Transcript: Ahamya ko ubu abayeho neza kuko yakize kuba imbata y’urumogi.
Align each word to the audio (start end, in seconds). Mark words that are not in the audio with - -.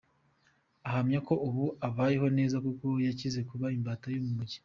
Ahamya 0.87 1.19
ko 1.27 1.33
ubu 1.47 1.65
abayeho 1.87 2.27
neza 2.37 2.55
kuko 2.65 2.85
yakize 3.05 3.39
kuba 3.49 3.67
imbata 3.77 4.05
y’urumogi. 4.09 4.57